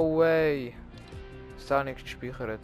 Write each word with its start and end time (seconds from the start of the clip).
Oh 0.00 0.16
way. 0.16 0.74
Ist 1.56 1.68
da 1.68 1.82
nicht 1.82 2.04
gespeichert? 2.04 2.60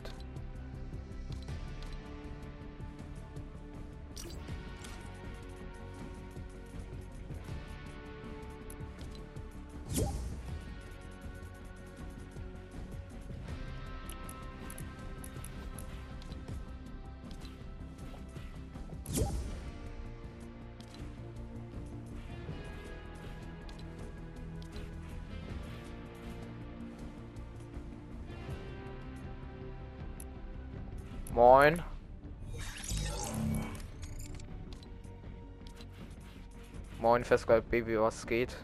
Moin, 37.04 37.22
Festgold 37.22 37.68
Baby, 37.68 38.00
was 38.00 38.26
geht? 38.26 38.56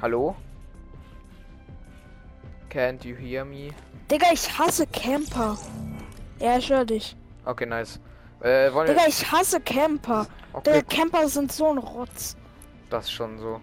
Hallo? 0.00 0.36
Can't 2.70 3.04
you 3.04 3.16
hear 3.16 3.44
me? 3.44 3.72
Digga, 4.08 4.28
ich 4.32 4.48
hasse 4.56 4.86
Camper. 4.86 5.58
Ja, 6.38 6.56
ich 6.56 6.70
höre 6.70 6.84
dich. 6.84 7.16
Okay, 7.44 7.66
nice. 7.66 7.98
Äh, 8.42 8.72
wollen 8.72 8.86
Digga, 8.86 9.00
wir... 9.00 9.08
ich 9.08 9.32
hasse 9.32 9.58
Camper. 9.58 10.28
Okay, 10.52 10.74
Digga, 10.74 10.82
Camper 10.96 11.28
sind 11.28 11.50
so 11.50 11.68
ein 11.68 11.78
Rotz. 11.78 12.36
das 12.90 13.10
schon 13.10 13.40
so. 13.40 13.60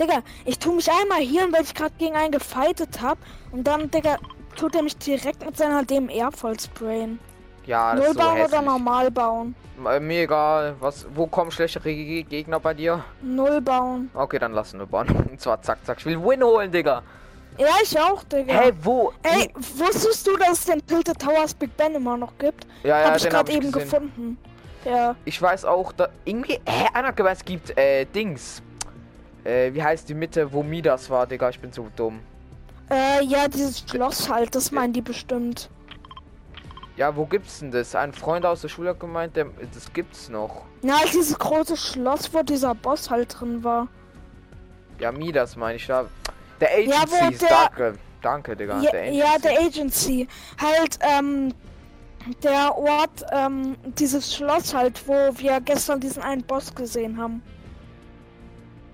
Digga, 0.00 0.22
ich 0.46 0.58
tu 0.58 0.72
mich 0.72 0.90
einmal 0.90 1.20
hier, 1.20 1.46
weil 1.52 1.64
ich 1.64 1.74
gerade 1.74 1.94
gegen 1.98 2.16
einen 2.16 2.32
gefightet 2.32 3.02
hab. 3.02 3.18
Und 3.52 3.64
dann, 3.64 3.90
Digga, 3.90 4.16
tut 4.56 4.74
er 4.74 4.82
mich 4.82 4.96
direkt 4.96 5.44
mit 5.44 5.58
seiner 5.58 5.84
DMR 5.84 6.32
voll 6.32 6.58
sprayen. 6.58 7.20
Ja, 7.70 7.94
das 7.94 8.00
Null 8.00 8.08
ist 8.10 8.14
so 8.14 8.18
bauen 8.20 8.40
oder 8.42 8.62
normal 8.62 9.10
bauen? 9.12 9.54
Äh, 9.88 10.00
Mir 10.00 10.22
egal. 10.22 10.74
Was, 10.80 11.06
wo 11.14 11.26
kommen 11.28 11.52
schlechtere 11.52 11.94
Ge- 11.94 12.24
Gegner 12.24 12.58
bei 12.58 12.74
dir? 12.74 13.04
Null 13.22 13.60
bauen. 13.60 14.10
Okay, 14.12 14.40
dann 14.40 14.52
lassen 14.52 14.80
wir 14.80 14.86
bauen. 14.86 15.06
Und 15.30 15.40
zwar 15.40 15.62
zack, 15.62 15.78
zack. 15.84 15.98
Ich 16.00 16.06
will 16.06 16.20
Win 16.20 16.42
holen, 16.42 16.72
Digga. 16.72 17.02
Ja, 17.58 17.68
ich 17.82 17.96
auch, 17.98 18.24
Digga. 18.24 18.52
Hä, 18.52 18.72
wo? 18.82 19.12
Ey, 19.22 19.52
wusstest 19.54 20.26
du, 20.26 20.36
dass 20.36 20.50
es 20.58 20.64
den 20.64 20.84
Tilted 20.84 21.16
Towers 21.18 21.54
Big 21.54 21.76
Ben 21.76 21.94
immer 21.94 22.16
noch 22.16 22.36
gibt? 22.38 22.66
Ja, 22.82 23.00
ja, 23.00 23.06
hab 23.10 23.16
ich 23.16 23.28
gerade 23.28 23.52
eben 23.52 23.70
gesehen. 23.70 23.88
gefunden. 23.88 24.38
Ja. 24.84 25.14
Ich 25.24 25.40
weiß 25.40 25.64
auch, 25.64 25.92
da 25.92 26.08
irgendwie. 26.24 26.58
Hä, 26.66 26.88
einer 26.92 27.14
es 27.30 27.44
gibt 27.44 27.76
äh, 27.78 28.04
Dings. 28.04 28.62
Äh, 29.44 29.72
wie 29.72 29.82
heißt 29.82 30.08
die 30.08 30.14
Mitte, 30.14 30.52
wo 30.52 30.62
Midas 30.64 31.08
war, 31.08 31.24
Digga? 31.26 31.50
Ich 31.50 31.60
bin 31.60 31.72
so 31.72 31.86
dumm. 31.94 32.18
Äh, 32.90 33.22
ja, 33.24 33.46
dieses 33.46 33.84
Schloss 33.88 34.28
halt, 34.28 34.54
das 34.56 34.72
meinen 34.72 34.92
die 34.92 35.02
bestimmt. 35.02 35.70
Ja, 37.00 37.16
wo 37.16 37.24
gibt's 37.24 37.60
denn 37.60 37.70
das? 37.70 37.94
Ein 37.94 38.12
Freund 38.12 38.44
aus 38.44 38.60
der 38.60 38.68
Schule 38.68 38.90
hat 38.90 39.00
gemeint, 39.00 39.34
der, 39.34 39.46
das 39.72 39.90
gibt's 39.90 40.28
noch. 40.28 40.66
Ja, 40.82 40.98
halt 41.00 41.14
dieses 41.14 41.38
große 41.38 41.74
Schloss, 41.74 42.34
wo 42.34 42.42
dieser 42.42 42.74
Boss 42.74 43.08
halt 43.08 43.40
drin 43.40 43.64
war. 43.64 43.88
Ja, 44.98 45.10
Midas 45.10 45.56
meine 45.56 45.76
ich 45.76 45.86
da. 45.86 46.04
Der 46.60 46.78
Ja, 46.84 46.96
wo 47.08 47.16
Agency, 47.16 47.38
der- 47.38 47.48
danke. 47.48 47.98
Danke, 48.20 48.54
Digga. 48.54 48.82
Ja, 48.82 48.90
der 48.90 49.00
Agency. 49.00 49.18
ja, 49.18 49.38
der 49.38 49.60
Agency. 49.62 50.28
Halt, 50.60 50.98
ähm, 51.00 51.54
der 52.42 52.76
Ort, 52.76 53.24
ähm, 53.32 53.76
dieses 53.98 54.34
Schloss 54.34 54.74
halt, 54.74 55.08
wo 55.08 55.14
wir 55.38 55.58
gestern 55.62 56.00
diesen 56.00 56.22
einen 56.22 56.42
Boss 56.42 56.74
gesehen 56.74 57.16
haben. 57.16 57.42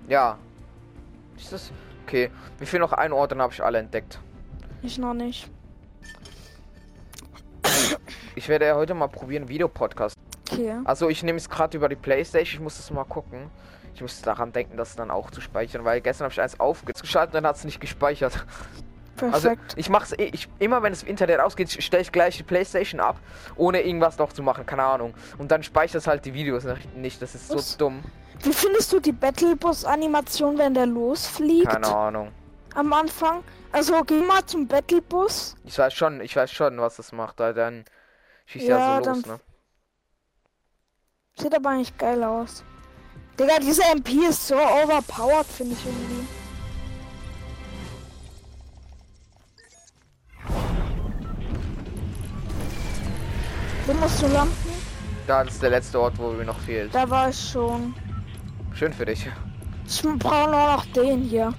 Ja. 0.07 0.39
Ist 1.37 1.51
das. 1.53 1.73
Okay. 2.07 2.31
Mir 2.61 2.67
fehlen 2.67 2.83
noch 2.83 2.93
ein 2.93 3.13
Ort, 3.13 3.33
dann 3.33 3.43
habe 3.43 3.53
ich 3.53 3.65
alle 3.65 3.79
entdeckt. 3.81 4.21
Ich 4.83 4.97
noch 4.97 5.13
nicht. 5.13 5.51
Ich 8.37 8.49
werde 8.49 8.67
ja 8.67 8.77
heute 8.77 8.95
mal 8.95 9.09
probieren, 9.09 9.49
Videopodcast. 9.49 10.15
Okay. 10.53 10.75
Also 10.85 11.09
ich 11.09 11.23
nehme 11.23 11.39
es 11.39 11.49
gerade 11.49 11.77
über 11.77 11.89
die 11.89 11.97
Playstation, 11.97 12.55
ich 12.55 12.61
muss 12.61 12.77
das 12.77 12.91
mal 12.91 13.05
gucken. 13.05 13.51
Ich 13.95 14.03
muss 14.03 14.21
daran 14.21 14.53
denken, 14.53 14.77
das 14.77 14.95
dann 14.95 15.11
auch 15.11 15.31
zu 15.31 15.41
speichern, 15.41 15.85
weil 15.85 16.03
gestern 16.03 16.27
habe 16.27 16.33
ich 16.33 16.41
eins 16.41 16.61
aufgeschaltet 16.61 17.35
und 17.35 17.43
dann 17.43 17.47
hat 17.49 17.57
es 17.57 17.65
nicht 17.65 17.81
gespeichert. 17.81 18.45
Also 19.23 19.49
Perfekt. 19.49 19.73
ich 19.77 19.89
mache 19.89 20.05
es 20.05 20.13
ich, 20.19 20.49
immer, 20.59 20.83
wenn 20.83 20.93
das 20.93 21.03
Internet 21.03 21.41
ausgeht, 21.41 21.83
stelle 21.83 22.03
ich 22.03 22.13
gleich 22.13 22.37
die 22.37 22.43
Playstation 22.43 23.01
ab, 23.01 23.19
ohne 23.57 23.81
irgendwas 23.81 24.19
noch 24.19 24.35
zu 24.35 24.43
machen, 24.43 24.67
keine 24.67 24.83
Ahnung. 24.85 25.15
Und 25.39 25.51
dann 25.51 25.63
speichert 25.63 26.03
es 26.03 26.07
halt 26.07 26.27
die 26.27 26.35
Videos 26.35 26.65
nicht, 26.95 27.23
das 27.23 27.35
ist 27.35 27.49
so 27.49 27.57
Was? 27.57 27.79
dumm. 27.79 28.03
Wie 28.43 28.53
findest 28.53 28.93
du 28.93 29.01
die 29.01 29.13
Battlebus-Animation, 29.13 30.59
wenn 30.59 30.75
der 30.75 30.85
losfliegt? 30.85 31.71
Keine 31.71 31.87
Ahnung. 31.87 32.33
Am 32.75 32.93
Anfang? 32.93 33.43
Also, 33.73 34.03
geh 34.05 34.21
mal 34.21 34.45
zum 34.45 34.69
Battlebus. 34.69 35.57
Ich 35.65 35.79
weiß 35.79 35.95
schon, 35.95 36.21
ich 36.21 36.37
weiß 36.37 36.51
schon, 36.53 36.79
was 36.79 36.97
das 36.97 37.13
macht, 37.13 37.41
da 37.41 37.55
dann 37.55 37.87
schießt 38.47 38.67
ja, 38.69 38.79
Ja, 38.79 39.03
so 39.03 39.11
los, 39.11 39.23
dann- 39.23 39.33
ne? 39.35 39.41
Sieht 41.39 41.55
aber 41.55 41.71
eigentlich 41.71 41.97
geil 41.99 42.25
aus. 42.25 42.65
Digga, 43.39 43.59
diese 43.61 43.83
MP 43.93 44.27
ist 44.29 44.47
so 44.49 44.55
overpowered, 44.57 45.45
finde 45.47 45.75
ich 45.75 45.85
irgendwie. 45.85 46.27
Wo 53.87 53.93
musst 53.95 54.23
du 54.23 54.27
landen? 54.29 54.55
Da 55.27 55.43
ist 55.43 55.63
der 55.63 55.71
letzte 55.71 56.01
Ort, 56.01 56.19
wo 56.19 56.31
mir 56.31 56.45
noch 56.45 56.59
fehlt. 56.59 56.95
Da 56.95 57.09
war 57.09 57.29
ich 57.31 57.51
schon. 57.51 57.95
Schön 58.75 58.93
für 58.93 59.05
dich. 59.05 59.29
Ich 59.87 60.03
brauche 60.03 60.51
nur 60.51 60.73
noch 60.73 60.85
den 60.87 61.23
hier. 61.23 61.53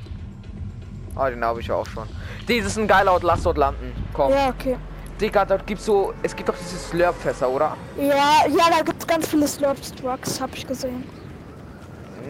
Ah, 1.15 1.29
den 1.29 1.43
habe 1.43 1.61
ich 1.61 1.67
ja 1.67 1.75
auch 1.75 1.85
schon. 1.87 2.07
Dieses 2.47 2.73
ist 2.73 2.77
ein 2.77 2.87
geiler 2.87 3.13
Ort, 3.13 3.23
lass 3.23 3.43
dort 3.43 3.57
landen. 3.57 3.91
Komm. 4.13 4.31
Ja, 4.31 4.49
okay. 4.49 4.77
Digga, 5.19 5.45
dort 5.45 5.65
gibt's 5.65 5.85
so. 5.85 6.13
Es 6.21 6.35
gibt 6.35 6.47
doch 6.49 6.55
diese 6.57 6.77
Slurpfässer, 6.77 7.49
oder? 7.49 7.75
Ja, 7.97 8.45
ja, 8.47 8.69
da 8.69 8.83
gibt's 8.83 9.05
ganz 9.07 9.27
viele 9.27 9.47
Slurps 9.47 9.93
Trucks, 9.95 10.39
hab 10.39 10.53
ich 10.55 10.65
gesehen. 10.67 11.03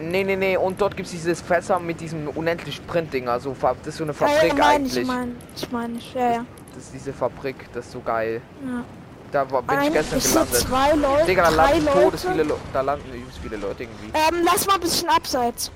Nee, 0.00 0.24
nee, 0.24 0.36
nee. 0.36 0.56
Und 0.56 0.80
dort 0.80 0.96
gibt's 0.96 1.10
dieses 1.10 1.40
Fässer 1.40 1.78
mit 1.80 2.00
diesem 2.00 2.28
unendlich 2.28 2.76
Sprint-Ding. 2.76 3.28
Also, 3.28 3.54
das 3.60 3.86
ist 3.88 3.96
so 3.96 4.04
eine 4.04 4.12
Ja, 4.12 4.18
Fabrik 4.18 4.52
mein, 4.56 4.62
eigentlich. 4.62 4.96
ich 4.96 5.06
meine, 5.06 5.32
ich 5.56 5.72
meine, 5.72 5.98
ich, 5.98 6.14
ja, 6.14 6.30
ja. 6.32 6.44
Das 6.74 6.84
ist 6.84 6.94
diese 6.94 7.12
Fabrik, 7.12 7.56
das 7.74 7.86
ist 7.86 7.92
so 7.92 8.00
geil. 8.00 8.40
ja. 8.64 8.84
Da 9.30 9.50
war, 9.50 9.60
bin 9.60 9.78
ich 9.80 9.86
Ein, 9.88 9.92
gestern 9.92 10.18
ich 10.20 10.24
gelandet. 10.24 10.54
zwei 10.56 10.92
Leute, 10.94 11.26
Digga, 11.26 11.42
da 11.42 11.48
landen 11.50 11.86
todes 11.86 12.24
viele 12.24 12.42
Leute. 12.44 12.60
Da 12.72 12.80
landen 12.80 13.12
übelst 13.12 13.38
viele 13.42 13.56
Leute 13.58 13.82
irgendwie. 13.82 14.06
Ähm, 14.14 14.42
lass 14.42 14.66
mal 14.66 14.76
ein 14.76 14.80
bisschen 14.80 15.06
abseits. 15.10 15.70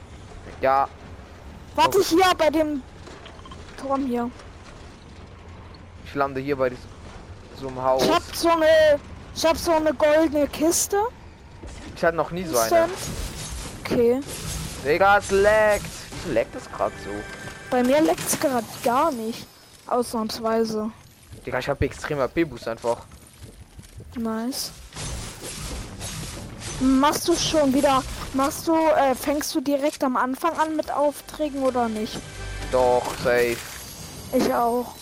Ja, 0.63 0.89
Warte 1.75 2.01
hier 2.01 2.25
bei 2.39 2.49
dem 2.49 2.83
Turm 3.79 4.07
hier. 4.07 4.31
ich 6.07 6.15
lande 6.15 6.41
hier 6.41 6.57
bei 6.57 6.71
diesem 6.71 6.89
so 7.63 7.69
einem 7.69 7.83
Haus. 7.83 8.03
Ich 8.05 8.11
hab 8.11 8.23
so 8.35 8.49
eine, 8.51 9.01
ich 9.35 9.47
hab 9.47 9.57
so 9.57 9.73
eine 9.73 9.95
goldene 9.95 10.47
Kiste. 10.49 10.99
Ich 11.97 12.05
hatte 12.05 12.17
noch 12.17 12.31
nie 12.31 12.45
so 12.45 12.59
eine. 12.59 12.89
Okay. 13.81 14.21
Digga, 14.85 15.19
es 15.19 15.31
laggt. 15.31 15.85
Wieso 16.11 16.35
laggt 16.35 16.55
das 16.55 16.71
gerade 16.71 16.95
so? 17.05 17.11
Bei 17.71 17.83
mir 17.83 18.01
leckt's 18.03 18.39
gerade 18.39 18.67
gar 18.83 19.11
nicht. 19.13 19.47
Ausnahmsweise. 19.87 20.91
Digga, 21.47 21.59
ich 21.59 21.69
habe 21.69 21.85
extremer 21.85 22.29
B-Boost 22.29 22.69
einfach. 22.69 23.07
Nice. 24.17 24.73
Machst 26.81 27.29
du 27.29 27.37
schon 27.37 27.73
wieder, 27.73 28.03
machst 28.35 28.67
du, 28.67 28.75
äh, 28.75 29.15
fängst 29.15 29.55
du 29.55 29.61
direkt 29.61 30.03
am 30.03 30.17
Anfang 30.17 30.59
an 30.59 30.75
mit 30.75 30.91
Aufträgen 30.91 31.63
oder 31.63 31.89
nicht? 31.89 32.19
Doch, 32.73 33.05
safe. 33.23 33.57
Ich 34.33 34.53
auch. 34.53 34.95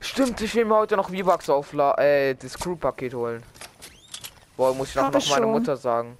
Stimmt, 0.00 0.40
ich 0.40 0.54
will 0.54 0.64
mir 0.64 0.76
heute 0.76 0.96
noch 0.96 1.10
V-Bucks 1.10 1.48
aufla 1.50 1.94
äh, 1.98 2.34
das 2.34 2.58
Crew-Paket 2.58 3.14
holen. 3.14 3.42
Boah, 4.56 4.74
muss 4.74 4.88
ich 4.90 4.94
noch, 4.94 5.10
noch 5.10 5.18
ich 5.18 5.30
meine 5.30 5.42
schon. 5.42 5.52
Mutter 5.52 5.76
sagen. 5.76 6.16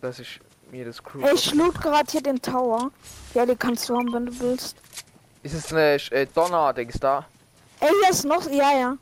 Dass 0.00 0.18
ich 0.20 0.40
mir 0.70 0.84
das 0.84 1.02
Crew. 1.02 1.20
Ey, 1.22 1.34
ich 1.34 1.52
loot 1.54 1.80
gerade 1.80 2.10
hier 2.10 2.22
den 2.22 2.40
Tower. 2.40 2.90
Ja, 3.34 3.44
die 3.44 3.56
kannst 3.56 3.88
du 3.88 3.96
haben, 3.96 4.12
wenn 4.12 4.26
du 4.26 4.40
willst. 4.40 4.76
Ist 5.42 5.54
es 5.54 5.72
eine 5.72 5.94
äh, 6.10 6.26
Donner-Dings 6.26 6.98
da? 7.00 7.26
Ey, 7.80 7.90
hier 8.02 8.10
ist 8.10 8.24
noch, 8.24 8.48
ja, 8.50 8.78
ja. 8.78 8.96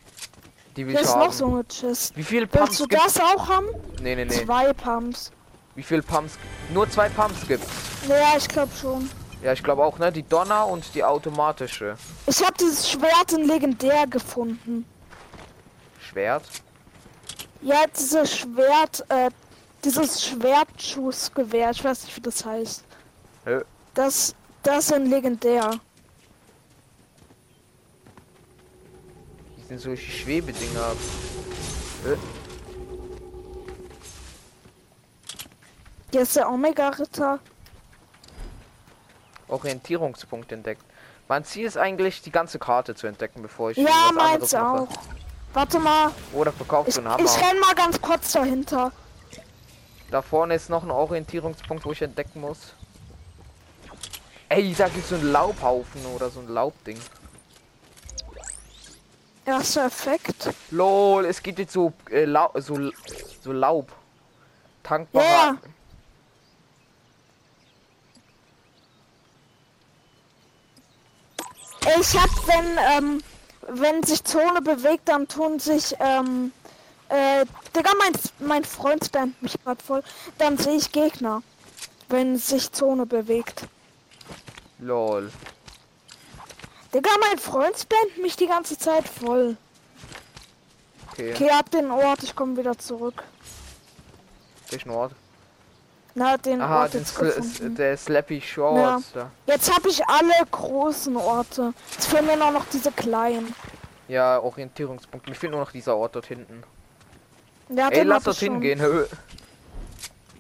Die 0.76 0.86
will 0.86 0.92
Hier 0.92 1.00
ich 1.00 1.06
ist 1.06 1.14
haben. 1.14 1.26
noch 1.26 1.32
so 1.32 1.46
eine 1.46 1.64
Chest. 1.64 2.16
Wie 2.16 2.22
viele 2.22 2.46
Pumps 2.46 2.80
Willst 2.80 2.92
du 2.92 2.96
das 2.96 3.20
auch 3.20 3.48
haben? 3.48 3.66
Nee, 4.02 4.14
nee, 4.14 4.24
nee. 4.24 4.44
Zwei 4.44 4.72
Pumps. 4.74 5.32
Wie 5.74 5.82
viele 5.82 6.02
Pumps? 6.02 6.38
Nur 6.72 6.88
zwei 6.90 7.08
Pumps 7.08 7.46
gibt's. 7.46 7.66
Ja, 8.08 8.36
ich 8.36 8.48
glaube 8.48 8.70
schon. 8.78 9.08
Ja, 9.42 9.52
ich 9.52 9.62
glaube 9.62 9.84
auch, 9.84 9.98
ne? 9.98 10.10
Die 10.10 10.22
Donner 10.22 10.66
und 10.66 10.94
die 10.94 11.04
automatische. 11.04 11.96
Ich 12.26 12.42
habe 12.42 12.54
dieses 12.58 12.90
Schwert 12.90 13.32
in 13.32 13.46
legendär 13.46 14.06
gefunden. 14.06 14.86
Schwert. 16.00 16.44
Ja, 17.60 17.84
dieses 17.86 18.38
Schwert, 18.38 19.04
äh, 19.08 19.30
dieses 19.84 20.24
Schwertschussgewehr, 20.24 21.70
ich 21.70 21.84
weiß 21.84 22.04
nicht, 22.04 22.16
wie 22.16 22.20
das 22.20 22.44
heißt. 22.44 22.84
Hä? 23.44 23.60
Das, 23.94 24.34
das 24.62 24.90
in 24.90 25.06
legendär. 25.06 25.78
Die 29.56 29.62
sind 29.68 29.80
solche 29.80 30.10
Schwebedinger. 30.10 30.92
Äh, 32.04 32.16
Hier 36.12 36.22
ist 36.22 36.36
der 36.36 36.48
Omega-Ritter. 36.50 37.40
Orientierungspunkt 39.48 40.52
entdeckt. 40.52 40.82
Mein 41.28 41.44
Ziel 41.44 41.66
ist 41.66 41.76
eigentlich, 41.76 42.22
die 42.22 42.30
ganze 42.30 42.58
Karte 42.58 42.94
zu 42.94 43.06
entdecken, 43.06 43.42
bevor 43.42 43.70
ich 43.70 43.76
Ja, 43.78 44.10
meins 44.14 44.54
auch. 44.54 44.88
Warte 45.52 45.78
mal, 45.78 46.10
Oder 46.32 46.52
verkaufst 46.52 46.90
ich, 46.90 46.94
du 46.94 47.00
einen 47.00 47.10
Hammer. 47.10 47.24
ich 47.24 47.36
renn 47.42 47.58
mal 47.60 47.74
ganz 47.74 48.00
kurz 48.00 48.32
dahinter. 48.32 48.92
Da 50.10 50.22
vorne 50.22 50.54
ist 50.54 50.70
noch 50.70 50.82
ein 50.84 50.90
Orientierungspunkt, 50.90 51.84
wo 51.84 51.92
ich 51.92 52.02
entdecken 52.02 52.40
muss. 52.40 52.74
Ey, 54.48 54.72
da 54.74 54.88
gibt's 54.88 55.08
so 55.08 55.16
einen 55.16 55.32
Laubhaufen 55.32 56.04
oder 56.14 56.30
so 56.30 56.40
ein 56.40 56.48
Laubding. 56.48 56.98
Erster 59.44 59.86
Effekt. 59.86 60.50
Lol, 60.70 61.24
es 61.24 61.42
gibt 61.42 61.58
jetzt 61.58 61.72
so, 61.72 61.92
äh, 62.10 62.24
Lau 62.24 62.50
so, 62.56 62.90
so 63.42 63.52
Laub. 63.52 63.92
Tankbarer. 64.82 65.24
Ja. 65.24 65.56
Ich 71.86 72.16
hab, 72.18 72.30
wenn, 72.48 72.78
ähm, 72.90 73.22
wenn 73.68 74.02
sich 74.02 74.24
Zone 74.24 74.60
bewegt, 74.60 75.08
dann 75.08 75.28
tun 75.28 75.58
sich, 75.60 75.94
ähm, 76.00 76.52
äh, 77.08 77.44
Digga, 77.74 77.92
mein, 77.98 78.12
mein 78.40 78.64
Freund 78.64 79.04
spammt 79.04 79.40
mich 79.40 79.56
grad 79.62 79.80
voll. 79.80 80.02
Dann 80.38 80.58
sehe 80.58 80.76
ich 80.76 80.90
Gegner, 80.90 81.42
wenn 82.08 82.36
sich 82.36 82.72
Zone 82.72 83.06
bewegt. 83.06 83.62
Lol. 84.78 85.30
Digga, 86.92 87.10
mein 87.20 87.38
Freund 87.38 87.76
spammt 87.78 88.18
mich 88.18 88.36
die 88.36 88.46
ganze 88.46 88.76
Zeit 88.76 89.08
voll. 89.08 89.56
Okay. 91.12 91.32
Okay, 91.34 91.50
ab 91.50 91.70
den 91.70 91.90
Ort, 91.90 92.22
ich 92.22 92.34
komme 92.34 92.56
wieder 92.56 92.76
zurück. 92.76 93.22
Welchen 94.70 94.90
Ort? 94.90 95.12
Na, 96.18 96.38
den 96.38 96.62
Aha, 96.62 96.80
Ort 96.84 96.94
den 96.94 97.00
jetzt 97.00 97.14
gefunden. 97.18 97.74
der 97.74 97.94
Slappy 97.94 98.40
Shorts. 98.40 99.12
Da. 99.12 99.30
Jetzt 99.46 99.70
habe 99.70 99.90
ich 99.90 100.02
alle 100.08 100.32
großen 100.50 101.14
Orte. 101.14 101.74
Jetzt 101.92 102.06
fehlen 102.06 102.24
mir 102.24 102.38
nur 102.38 102.52
noch 102.52 102.64
diese 102.72 102.90
kleinen. 102.90 103.54
Ja, 104.08 104.38
Orientierungspunkt. 104.40 105.28
Mir 105.28 105.34
fehlt 105.34 105.52
nur 105.52 105.60
noch 105.60 105.72
dieser 105.72 105.94
Ort 105.94 106.16
dort 106.16 106.24
hinten. 106.24 106.62
Ja, 107.68 107.90
Ey, 107.90 108.02
lass 108.04 108.24
dort 108.24 108.38
hingehen. 108.38 108.80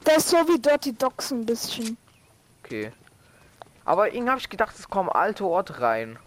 Der 0.06 0.16
ist 0.16 0.30
so 0.30 0.38
wie 0.48 0.58
Dirty 0.58 0.94
Dogs 0.94 1.30
ein 1.30 1.44
bisschen. 1.44 1.98
Okay. 2.64 2.90
Aber 3.84 4.10
irgendwie 4.14 4.30
habe 4.30 4.40
ich 4.40 4.48
gedacht, 4.48 4.74
es 4.78 4.88
kommen 4.88 5.10
alte 5.10 5.44
Orte 5.44 5.78
rein. 5.82 6.18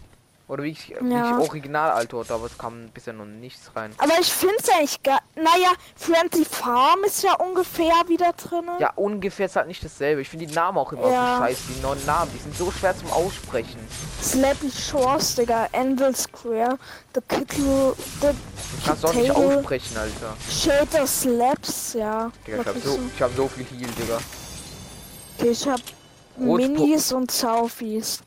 Oder 0.50 0.64
wie 0.64 0.70
ich, 0.70 0.92
wie 1.00 1.12
Ja. 1.12 1.38
ich 1.38 1.48
original 1.48 1.92
alte 1.92 2.16
Orte, 2.16 2.34
aber 2.34 2.46
es 2.46 2.58
kam 2.58 2.88
bisher 2.88 3.12
noch 3.12 3.24
nichts 3.24 3.70
rein. 3.76 3.94
Aber 3.98 4.18
ich 4.20 4.32
finde 4.32 4.56
es 4.58 4.68
eigentlich 4.68 5.00
gar. 5.04 5.20
Naja, 5.36 5.70
Friendly 5.94 6.44
Farm 6.44 7.04
ist 7.06 7.22
ja 7.22 7.34
ungefähr 7.34 7.94
wieder 8.08 8.32
drin. 8.32 8.64
Ja, 8.80 8.92
ungefähr 8.96 9.46
ist 9.46 9.54
halt 9.54 9.68
nicht 9.68 9.84
dasselbe. 9.84 10.22
Ich 10.22 10.28
finde 10.28 10.46
die 10.46 10.52
Namen 10.54 10.76
auch 10.78 10.92
immer 10.92 11.08
Ja. 11.08 11.36
so 11.36 11.44
scheiße, 11.44 11.62
die 11.72 11.80
neuen 11.80 12.04
Namen. 12.04 12.32
Die 12.34 12.38
sind 12.40 12.56
so 12.56 12.68
schwer 12.72 12.96
zum 12.98 13.12
Aussprechen. 13.12 13.78
Slappy 14.20 14.72
Shores, 14.72 15.36
Digga. 15.36 15.68
Anvil 15.72 16.16
Square. 16.16 16.78
The 17.14 17.20
Kittle. 17.28 17.94
The 18.20 18.28
Ich 18.78 18.84
kann 18.84 18.96
es 18.96 19.04
auch 19.04 19.14
nicht 19.14 19.30
aussprechen, 19.30 19.96
Alter. 19.96 20.36
Shader 20.50 21.06
Slaps, 21.06 21.92
ja. 21.94 22.32
Digga, 22.44 22.60
ich 22.60 22.66
habe 22.66 22.74
Wirklich 22.74 22.84
so, 22.84 22.98
ich 23.14 23.22
hab 23.22 23.36
so 23.36 23.46
viel 23.46 23.66
Heal, 23.66 23.90
Digga. 23.92 24.18
Okay, 25.38 25.50
ich 25.50 25.68
hab 25.68 25.80
Rotpo- 26.40 26.56
Minis 26.56 27.12
und 27.12 27.30
Saufies. 27.30 28.20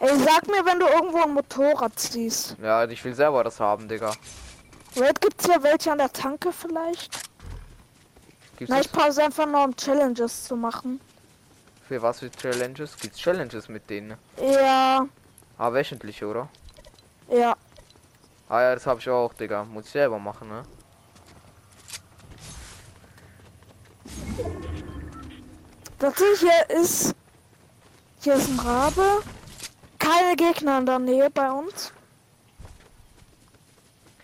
Ey, 0.00 0.16
sag 0.20 0.46
mir, 0.46 0.64
wenn 0.64 0.78
du 0.78 0.86
irgendwo 0.86 1.22
ein 1.22 1.34
Motorrad 1.34 1.98
siehst. 1.98 2.56
Ja, 2.62 2.84
ich 2.84 3.04
will 3.04 3.14
selber 3.14 3.42
das 3.44 3.58
haben, 3.58 3.88
Digga. 3.88 4.12
Red 4.96 5.20
gibt's 5.20 5.46
ja 5.46 5.60
welche 5.62 5.90
an 5.92 5.98
der 5.98 6.12
Tanke 6.12 6.52
vielleicht? 6.52 7.12
Gibt's 8.56 8.70
Na, 8.72 8.80
ich 8.80 8.90
pause 8.92 9.24
einfach 9.24 9.46
nur 9.46 9.64
um 9.64 9.76
Challenges 9.76 10.44
zu 10.44 10.56
machen. 10.56 11.00
für 11.88 12.00
was 12.02 12.20
für 12.20 12.30
Challenges? 12.30 12.96
Gibt's 12.96 13.18
Challenges 13.18 13.68
mit 13.68 13.88
denen? 13.90 14.16
Ja, 14.40 15.06
Ah, 15.56 15.72
wöchentlich, 15.72 16.22
oder? 16.22 16.48
ja. 17.30 17.56
Ah 18.48 18.62
ja, 18.62 18.74
das 18.74 18.86
habe 18.86 19.00
ich 19.00 19.08
auch, 19.10 19.34
Digga. 19.34 19.64
Muss 19.64 19.86
ich 19.86 19.90
selber 19.90 20.18
machen, 20.18 20.48
ne? 20.48 20.62
Das 25.98 26.14
hier 26.16 26.70
ist. 26.80 27.14
Hier 28.20 28.34
ist 28.34 28.48
ein 28.48 28.58
Rabe. 28.60 29.22
Keine 30.08 30.36
Gegner 30.36 30.78
in 30.78 30.86
der 30.86 30.98
Nähe 30.98 31.30
bei 31.30 31.50
uns. 31.50 31.92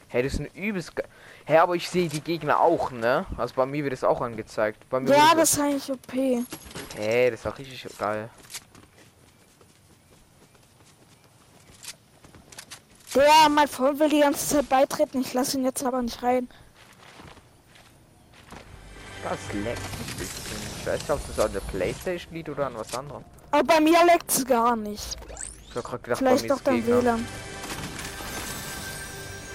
Hey, 0.09 0.23
das 0.23 0.35
ist 0.35 0.41
ein 0.41 0.47
übelst 0.55 0.97
ge 0.97 1.05
Hey, 1.45 1.59
aber 1.59 1.75
ich 1.75 1.91
sehe 1.91 2.09
die 2.09 2.23
Gegner 2.23 2.61
auch, 2.61 2.91
ne? 2.91 3.27
Also 3.37 3.55
bei 3.55 3.67
mir 3.67 3.85
wird 3.85 3.93
es 3.93 4.03
auch 4.03 4.23
angezeigt. 4.23 4.89
Bei 4.89 4.99
mir 4.99 5.11
Ja, 5.11 5.31
wird 5.31 5.41
das 5.41 5.53
ist 5.53 5.61
eigentlich 5.61 5.91
OP. 5.91 6.47
Hey, 6.97 7.31
das 7.31 7.41
ist 7.41 7.47
auch 7.47 7.59
richtig 7.59 7.87
geil. 7.99 8.31
Der, 13.15 13.49
mein 13.51 13.69
Freund 13.69 13.99
will 13.99 14.09
die 14.09 14.21
ganze 14.21 14.57
Zeit 14.57 14.69
beitreten. 14.69 15.21
Ich 15.21 15.35
lasse 15.35 15.59
ihn 15.59 15.65
jetzt 15.65 15.85
aber 15.85 16.01
nicht 16.01 16.23
rein. 16.23 16.49
Das 19.23 19.39
leckt 19.53 19.79
ein 19.79 20.19
bisschen. 20.19 20.57
Ich 20.79 20.87
weiß 20.87 21.01
nicht, 21.01 21.11
ob 21.11 21.27
das 21.27 21.45
an 21.45 21.53
der 21.53 21.61
Playstation 21.61 22.33
liegt 22.33 22.49
oder 22.49 22.67
an 22.69 22.75
was 22.77 22.95
anderem. 22.95 23.25
Aber 23.51 23.65
bei 23.65 23.81
mir 23.81 24.03
leckt's 24.07 24.45
gar 24.47 24.77
nicht. 24.77 25.19
Ich 25.75 25.79
hab 25.79 25.91
grad 25.91 26.05
gedacht, 26.05 26.19
Vielleicht 26.21 26.49
doch 26.51 26.61
dein 26.61 26.77
Gegner. 26.77 27.03
WLAN. 27.03 27.27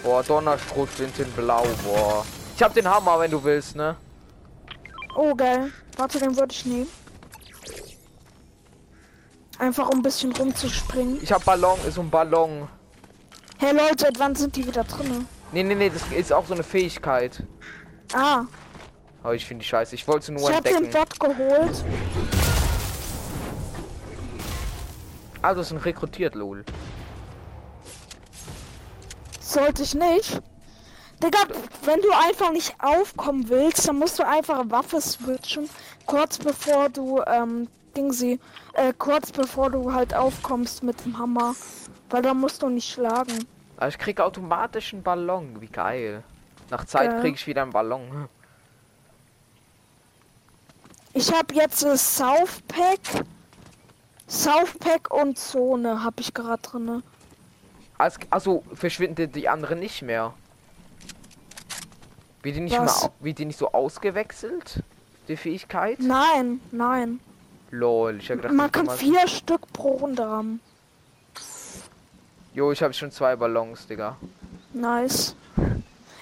Boah, 0.03 0.21
Donnerstruth 0.21 0.91
sind 0.97 1.17
in 1.17 1.31
blau, 1.31 1.65
boah. 1.85 2.25
Ich 2.57 2.61
hab 2.61 2.73
den 2.73 2.89
Hammer, 2.89 3.19
wenn 3.21 3.31
du 3.31 3.41
willst, 3.41 3.77
ne? 3.77 3.95
Oh, 5.15 5.33
geil. 5.33 5.71
Warte, 5.95 6.19
den 6.19 6.35
würde 6.37 6.53
ich 6.53 6.65
nehmen. 6.65 6.87
Einfach 9.59 9.87
um 9.89 9.99
ein 9.99 10.01
bisschen 10.01 10.33
rumzuspringen. 10.35 11.21
Ich 11.23 11.31
hab 11.31 11.45
Ballon, 11.45 11.77
ist 11.87 11.97
ein 11.97 12.09
Ballon. 12.09 12.67
Hey 13.57 13.73
Leute, 13.73 14.09
wann 14.17 14.35
sind 14.35 14.55
die 14.57 14.65
wieder 14.67 14.83
drinne? 14.83 15.25
Nee, 15.53 15.63
nee, 15.63 15.75
nee, 15.75 15.89
das 15.89 16.01
ist 16.17 16.31
auch 16.33 16.45
so 16.45 16.53
eine 16.53 16.63
Fähigkeit. 16.63 17.43
Ah, 18.13 18.43
Aber 19.23 19.35
ich 19.35 19.45
finde 19.45 19.63
die 19.63 19.67
scheiße. 19.69 19.95
Ich 19.95 20.05
wollte 20.07 20.31
nur 20.33 20.49
ich 20.49 20.55
habe 20.55 20.67
den 20.69 20.85
entdecken. 20.85 21.17
Bot 21.19 21.37
geholt. 21.37 21.83
Ah, 25.41 25.53
du 25.53 25.61
hast 25.61 25.71
ihn 25.71 25.77
rekrutiert, 25.77 26.35
lol. 26.35 26.65
Sollte 29.39 29.83
ich 29.83 29.95
nicht. 29.95 30.41
Digga, 31.23 31.39
wenn 31.83 32.01
du 32.01 32.09
einfach 32.11 32.51
nicht 32.51 32.75
aufkommen 32.79 33.49
willst, 33.49 33.87
dann 33.87 33.97
musst 33.97 34.19
du 34.19 34.27
einfach 34.27 34.63
Waffe 34.69 35.01
switchen. 35.01 35.69
Kurz 36.05 36.37
bevor 36.37 36.89
du, 36.89 37.21
ähm, 37.25 37.67
Ding 37.95 38.11
sie, 38.13 38.39
äh, 38.73 38.93
kurz 38.97 39.31
bevor 39.31 39.69
du 39.69 39.93
halt 39.93 40.13
aufkommst 40.13 40.83
mit 40.83 41.03
dem 41.03 41.17
Hammer. 41.17 41.55
Weil 42.09 42.21
da 42.21 42.33
musst 42.33 42.61
du 42.61 42.69
nicht 42.69 42.89
schlagen. 42.89 43.45
Aber 43.77 43.87
ich 43.87 43.97
krieg 43.97 44.19
automatisch 44.19 44.93
einen 44.93 45.03
Ballon. 45.03 45.59
Wie 45.61 45.67
geil. 45.67 46.23
Nach 46.69 46.85
Zeit 46.85 47.21
krieg 47.21 47.35
ich 47.35 47.47
wieder 47.47 47.63
einen 47.63 47.71
Ballon. 47.71 48.27
Ich 51.13 51.33
habe 51.33 51.53
jetzt 51.55 51.83
äh, 51.83 51.97
South 51.97 52.61
Pack. 52.67 53.25
South 54.29 54.77
Pack 54.79 55.11
und 55.11 55.37
Zone 55.37 56.03
habe 56.03 56.21
ich 56.21 56.33
gerade 56.33 56.61
drinne. 56.61 57.03
Also, 57.97 58.19
also 58.29 58.63
verschwinden 58.73 59.31
die 59.31 59.49
anderen 59.49 59.79
nicht 59.79 60.01
mehr. 60.01 60.33
Wird 62.43 62.55
die 62.55 62.61
nicht 62.61 62.79
Was? 62.79 63.03
mal, 63.03 63.11
wird 63.19 63.39
die 63.39 63.45
nicht 63.45 63.59
so 63.59 63.71
ausgewechselt? 63.71 64.83
Die 65.27 65.35
Fähigkeit? 65.35 65.99
Nein, 65.99 66.61
nein. 66.71 67.19
Lol, 67.71 68.17
ich 68.17 68.29
hab 68.31 68.37
gedacht, 68.37 68.53
Man 68.53 68.71
kann 68.71 68.89
vier 68.89 69.27
Stück 69.27 69.71
pro 69.73 69.89
Runde 69.89 70.25
haben. 70.25 70.61
Jo, 72.53 72.71
ich 72.71 72.81
habe 72.81 72.93
schon 72.93 73.11
zwei 73.11 73.35
Ballons, 73.35 73.85
Digga. 73.87 74.15
Nice. 74.73 75.35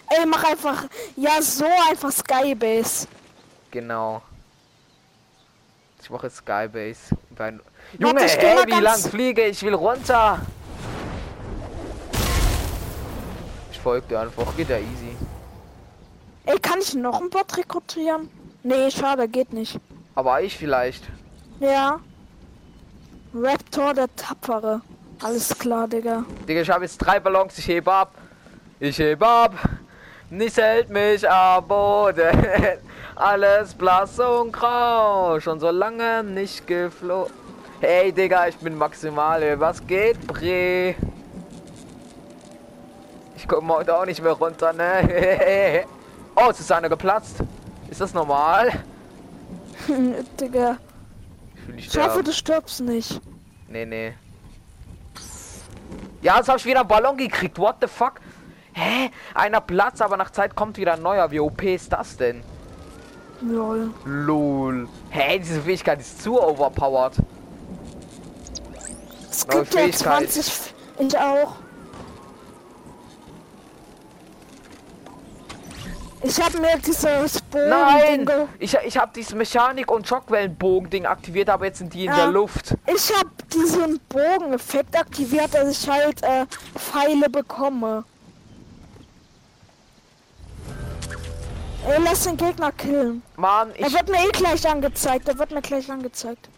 Ey, 0.10 0.26
mach 0.26 0.44
einfach. 0.44 0.86
Ja, 1.16 1.42
so 1.42 1.66
einfach 1.90 2.12
Skybase. 2.12 3.08
Genau. 3.72 4.22
Ich 6.08 6.12
mache 6.12 6.30
Skybase. 6.30 7.18
Bei- 7.36 7.60
Junge, 8.00 8.22
ey, 8.22 8.66
wie 8.66 8.82
lang 8.82 8.98
fliege 8.98 9.44
ich? 9.44 9.62
will 9.62 9.74
runter. 9.74 10.40
Ich 13.70 13.78
folge 13.78 14.08
dir 14.08 14.22
einfach. 14.22 14.56
Geht 14.56 14.70
ja 14.70 14.78
easy. 14.78 15.18
Ey, 16.46 16.58
kann 16.60 16.80
ich 16.80 16.94
noch 16.94 17.20
einen 17.20 17.30
Bot 17.30 17.58
rekrutieren? 17.58 18.30
Nee, 18.64 18.90
schade, 18.90 19.28
geht 19.28 19.52
nicht. 19.52 19.82
Aber 20.16 20.42
ich 20.42 20.58
vielleicht. 20.58 21.04
Ja. 21.60 22.00
Raptor 23.34 23.94
der 23.94 24.08
Tapfere. 24.16 24.80
Alles 25.22 25.50
klar, 25.60 25.90
Digga. 25.90 26.24
Digga, 26.48 26.62
ich 26.62 26.70
habe 26.70 26.86
jetzt 26.86 27.00
drei 27.00 27.20
Ballons. 27.20 27.58
Ich 27.58 27.68
heb 27.68 27.90
ab. 27.90 28.14
Ich 28.80 28.98
heb 28.98 29.22
ab. 29.22 29.56
Nichts 30.30 30.58
hält 30.58 30.90
mich 30.90 31.30
am 31.30 31.66
Boden. 31.66 32.38
Alles 33.16 33.74
blass 33.74 34.20
und 34.20 34.52
grau. 34.52 35.40
Schon 35.40 35.60
so 35.60 35.70
lange 35.70 36.22
nicht 36.22 36.68
geflogen. 36.68 37.32
Hey, 37.80 38.12
Digga, 38.12 38.48
ich 38.48 38.58
bin 38.58 38.78
maximal. 38.78 39.58
Was 39.60 39.86
geht, 39.88 40.28
Bre? 40.28 40.96
Ich 43.38 43.48
komme 43.48 43.74
heute 43.74 43.96
auch 43.96 44.06
nicht 44.06 44.22
mehr 44.22 44.34
runter, 44.34 44.74
ne? 44.74 45.86
oh, 46.36 46.50
es 46.50 46.60
ist 46.60 46.72
einer 46.74 46.90
geplatzt. 46.90 47.38
Ist 47.90 48.02
das 48.02 48.14
normal? 48.14 48.84
Digga. 50.40 50.78
Ich 51.78 51.88
Ich 51.88 51.98
hoffe, 51.98 52.22
du 52.22 52.34
stirbst 52.34 52.82
nicht. 52.82 53.22
Nee, 53.70 53.86
nee. 53.86 54.14
Ja, 56.22 56.38
jetzt 56.38 56.50
habe 56.50 56.58
ich 56.58 56.66
wieder 56.66 56.82
einen 56.82 56.90
Ballon 56.90 57.16
gekriegt. 57.16 57.58
What 57.58 57.78
the 57.80 57.88
fuck? 57.88 58.20
Hä? 58.78 59.10
Einer 59.34 59.60
Platz, 59.60 60.02
aber 60.02 60.18
nach 60.18 60.30
Zeit 60.30 60.56
kommt 60.56 60.78
wieder 60.78 60.94
ein 60.94 61.02
neuer. 61.02 61.32
Wie 61.32 61.40
OP 61.40 61.64
ist 61.64 61.92
das 61.92 62.16
denn? 62.16 62.44
Lol. 63.42 63.92
Lol. 64.06 64.88
Hä, 65.10 65.40
diese 65.40 65.62
Fähigkeit 65.62 66.00
ist 66.00 66.22
zu 66.22 66.40
overpowered. 66.40 67.14
Es 69.32 69.48
Neue 69.48 69.62
gibt 69.62 69.74
ja 69.74 69.80
Fähigkeit. 69.82 70.32
20. 70.32 70.74
Ich 71.00 71.18
auch. 71.18 71.56
Ich 76.24 76.40
habe 76.42 76.60
mir 76.60 76.78
dieses 76.86 77.42
Bogen. 77.44 77.70
Nein! 77.70 78.30
Ich, 78.60 78.76
ich 78.86 78.98
habe 78.98 79.12
dieses 79.16 79.34
Mechanik- 79.34 79.90
und 79.92 80.08
Schockwellenbogen-Ding 80.08 81.06
aktiviert, 81.06 81.50
aber 81.50 81.66
jetzt 81.66 81.78
sind 81.80 81.94
die 81.94 82.06
in 82.06 82.12
Ja. 82.12 82.18
der 82.18 82.28
Luft. 82.28 82.76
Ich 82.86 83.12
habe 83.18 83.30
diesen 83.54 84.00
Bogeneffekt 84.10 84.96
aktiviert, 84.96 85.54
dass 85.54 85.70
ich 85.84 85.90
halt 85.90 86.22
äh, 86.24 86.46
Pfeile 86.78 87.30
bekomme. 87.30 88.04
Ey, 91.88 92.02
lass 92.04 92.24
den 92.24 92.36
Gegner 92.38 92.72
killen. 92.72 93.24
Mann, 93.38 93.72
Er 93.76 93.88
ich. 93.88 93.94
wird 93.94 94.10
mir 94.10 94.18
eh 94.28 94.32
gleich 94.32 94.68
angezeigt. 94.68 95.28
Er 95.28 95.38
wird 95.40 95.52
mir 95.52 95.62
gleich 95.62 95.90
angezeigt. 95.90 96.50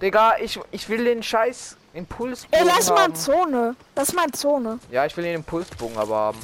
Digga, 0.00 0.38
ich, 0.38 0.58
ich 0.70 0.88
will 0.88 1.04
den 1.04 1.22
scheiß 1.22 1.76
Impulsbogen 1.92 2.58
Ey, 2.58 2.66
lass 2.74 2.88
mal 2.88 3.00
haben. 3.00 3.10
in 3.12 3.16
Zone. 3.16 3.76
Lass 3.94 4.12
mal 4.14 4.30
Zone. 4.32 4.78
Ja, 4.90 5.04
ich 5.04 5.14
will 5.16 5.24
den 5.24 5.34
Impulsbogen 5.36 5.98
aber 5.98 6.16
haben. 6.16 6.38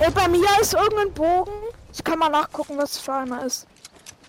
Ey, 0.00 0.10
bei 0.10 0.28
mir 0.28 0.44
ist 0.60 0.74
irgendein 0.74 1.12
Bogen. 1.14 1.52
Ich 1.94 2.04
kann 2.04 2.18
mal 2.18 2.28
nachgucken, 2.28 2.76
was 2.76 2.98
für 2.98 3.14
einer 3.14 3.44
ist. 3.44 3.66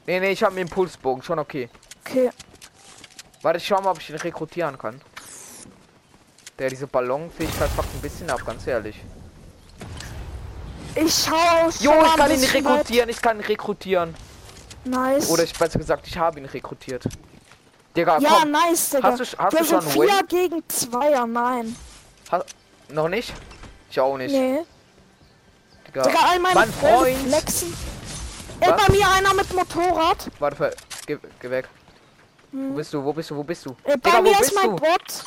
Nee, 0.06 0.20
nee, 0.20 0.32
ich 0.32 0.44
habe 0.44 0.52
einen 0.56 0.68
Impulsbogen, 0.68 1.22
schon 1.24 1.40
okay. 1.40 1.70
Okay. 2.06 2.30
Warte, 3.42 3.58
ich 3.58 3.68
schau 3.68 3.82
mal, 3.82 3.92
ob 3.92 4.00
ich 4.00 4.10
ihn 4.10 4.16
rekrutieren 4.16 4.78
kann. 4.78 5.02
Der 6.60 6.70
diese 6.70 6.88
Ballonfähigkeit 6.88 7.70
fuckt 7.72 7.94
ein 7.94 8.02
bisschen 8.02 8.30
ab, 8.30 8.46
ganz 8.46 8.68
ehrlich. 8.68 9.02
Ich 10.96 11.14
schau. 11.26 11.70
Jo, 11.80 11.94
ich 12.06 12.16
kann 12.16 12.32
ihn 12.32 12.44
rekrutieren, 12.44 13.10
ich 13.10 13.22
kann 13.22 13.38
ihn 13.40 13.46
rekrutieren. 13.46 14.16
Nice. 14.86 15.30
Oder 15.30 15.44
ich 15.44 15.54
besser 15.58 15.80
gesagt, 15.80 16.06
ich 16.08 16.18
habe 16.18 16.40
ihn 16.40 16.46
rekrutiert. 16.46 17.04
Digga, 17.96 18.18
ja, 18.20 18.30
komm. 18.42 18.52
nice, 18.52 18.90
Digga. 18.92 19.12
Hast 19.12 19.20
du- 19.34 19.38
hast 19.38 19.54
Wir 19.54 19.60
du 19.60 19.66
schon 19.66 19.82
vier 19.82 20.24
gegen 20.28 20.64
Zweier, 20.68 21.26
nein. 21.26 21.76
Noch 22.90 23.08
nicht? 23.08 23.34
Ich 23.90 24.00
auch 24.00 24.18
nicht. 24.18 24.32
Nee. 24.32 24.60
Digga. 25.88 26.04
Digga, 26.04 26.20
all 26.30 26.40
meine 26.40 26.56
mein 26.56 26.74
Freunde 26.74 26.98
Freund. 26.98 27.28
flexen. 27.28 27.74
Ey, 28.60 28.72
bei 28.72 28.94
mir 28.94 29.10
einer 29.10 29.34
mit 29.34 29.54
Motorrad. 29.54 30.28
Warte, 30.40 30.76
geh, 31.06 31.18
geh 31.40 31.50
weg. 31.50 31.68
Wo 32.52 32.58
Hm. 32.60 32.76
bist 32.76 32.94
du? 32.94 33.04
Wo 33.04 33.14
bist 33.14 33.30
du? 33.30 33.36
Wo 33.36 33.44
bist 33.44 33.66
du? 33.66 33.76
Ey, 33.84 33.96
bei 33.98 34.10
Digga, 34.10 34.18
wo 34.18 34.22
mir 34.24 34.40
ist 34.40 34.56
mein 34.56 34.70
du? 34.72 34.76
Bot. 34.76 35.26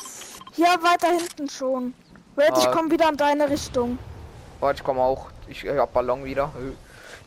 Hier 0.53 0.67
weiter 0.67 1.07
hinten 1.09 1.49
schon. 1.49 1.93
Wait, 2.35 2.51
ich 2.57 2.67
Ah. 2.67 2.71
komme 2.71 2.91
wieder 2.91 3.09
in 3.09 3.17
deine 3.17 3.49
Richtung. 3.49 3.97
Warte, 4.59 4.77
ich 4.79 4.83
komme 4.83 5.01
auch. 5.01 5.27
Ich, 5.47 5.63
ich 5.63 5.77
hab 5.77 5.93
Ballon 5.93 6.25
wieder. 6.25 6.51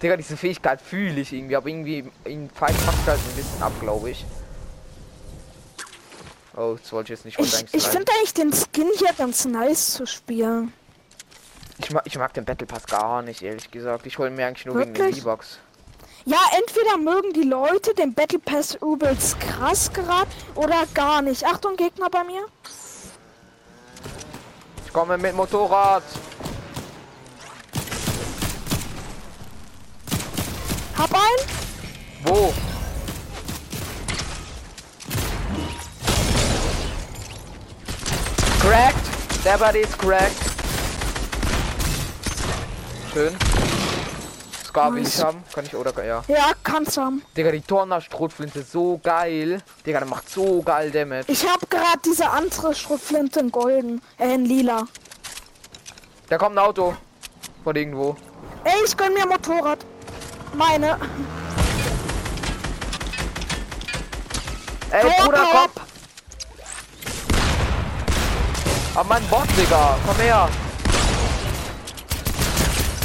Digga, 0.03 0.17
diese 0.17 0.37
Fähigkeit 0.37 0.81
fühle 0.81 1.21
ich 1.21 1.33
irgendwie, 1.33 1.57
aber 1.57 1.69
irgendwie 1.69 2.11
in 2.25 2.49
Fight 2.51 2.75
fuckt 2.75 3.07
halt 3.07 3.19
ein 3.19 3.37
bisschen 3.37 3.63
ab, 3.63 3.73
glaube 3.81 4.11
ich. 4.11 4.25
Oh, 6.57 6.77
das 6.81 6.93
wollte 6.93 7.13
ich 7.13 7.19
jetzt 7.19 7.25
nicht 7.25 7.39
Ich, 7.39 7.75
ich 7.75 7.89
finde 7.89 8.11
eigentlich 8.13 8.35
den 8.35 8.53
Skin 8.53 8.89
hier 8.99 9.13
ganz 9.17 9.45
nice 9.45 9.93
zu 9.93 10.07
spielen. 10.07 10.73
Ich 11.79 11.91
mag, 11.91 12.03
ich 12.05 12.19
mag 12.19 12.35
den 12.35 12.45
Battle 12.45 12.67
Pass 12.67 12.87
gar 12.87 13.23
nicht, 13.23 13.43
ehrlich 13.43 13.71
gesagt. 13.71 14.07
Ich 14.07 14.19
hole 14.19 14.31
mir 14.31 14.47
eigentlich 14.47 14.67
nur 14.67 14.79
wegen 14.79 14.93
den 14.93 15.05
Wirklich? 15.05 15.23
V-Bucks. 15.23 15.59
Ja, 16.27 16.39
entweder 16.59 16.99
mögen 16.99 17.33
die 17.33 17.49
Leute 17.49 17.95
den 17.95 18.13
Battle 18.13 18.39
Pass 18.39 18.75
übelst 18.75 19.41
krass 19.41 19.91
gerade 19.93 20.31
oder 20.55 20.87
gar 20.93 21.23
nicht. 21.23 21.45
Achtung, 21.45 21.77
Gegner 21.77 22.11
bei 22.11 22.25
mir. 22.25 22.45
Ich 24.85 24.93
komme 24.93 25.17
mit 25.17 25.35
Motorrad. 25.35 26.03
Hab 31.01 31.15
einen. 31.15 31.49
Wo? 32.25 32.53
Cracked. 38.61 38.97
Der 39.43 39.57
Buddy 39.57 39.79
ist 39.79 39.99
cracked. 39.99 40.37
Schön. 43.15 43.35
Scar 44.67 44.93
will 44.93 45.01
Nice. 45.01 45.17
ich 45.17 45.25
haben. 45.25 45.43
Kann 45.55 45.65
ich 45.65 45.75
oder 45.75 46.05
ja. 46.05 46.23
Ja, 46.29 46.53
kannst 46.63 46.99
haben. 46.99 47.23
Digga, 47.35 47.51
die 47.51 47.63
Torner-Strohflinte 47.63 48.59
ist 48.61 48.73
so 48.73 49.01
geil. 49.03 49.63
Digga, 49.87 50.01
der 50.01 50.09
macht 50.09 50.29
so 50.29 50.61
geil 50.61 50.91
Damage. 50.91 51.25
Ich 51.29 51.49
habe 51.49 51.67
gerade 51.67 52.01
diese 52.05 52.29
andere 52.29 52.75
Schrotflinte 52.75 53.41
in 53.41 53.51
golden, 53.51 54.03
äh, 54.19 54.35
in 54.35 54.45
lila. 54.45 54.87
Da 56.29 56.37
kommt 56.37 56.57
ein 56.57 56.59
Auto. 56.59 56.95
Von 57.65 57.75
irgendwo. 57.75 58.17
Ey, 58.65 58.75
ich 58.85 58.95
gönn 58.95 59.15
mir 59.15 59.27
Motorrad. 59.27 59.79
Meine. 60.55 60.99
Ey, 64.91 65.03
Bruder, 65.25 65.39
komm. 65.53 65.57
ab. 65.57 65.71
Aber 68.95 69.09
mein 69.09 69.23
Bot, 69.29 69.47
Digga. 69.57 69.97
Komm 70.07 70.17
her. 70.17 70.49